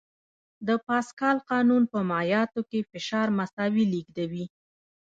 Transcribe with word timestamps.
د 0.67 0.69
پاسکال 0.87 1.37
قانون 1.51 1.83
په 1.91 1.99
مایعاتو 2.11 2.61
کې 2.69 2.87
فشار 2.91 3.27
مساوي 3.37 3.83
لېږدوي. 3.93 4.45